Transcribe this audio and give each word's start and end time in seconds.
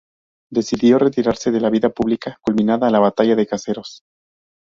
Decidió 0.51 0.97
retirarse 0.97 1.51
de 1.51 1.61
la 1.61 1.69
vida 1.69 1.89
pública 1.91 2.35
culminada 2.41 2.89
la 2.89 2.97
Batalla 2.97 3.35
de 3.35 3.45
Caseros. 3.45 4.01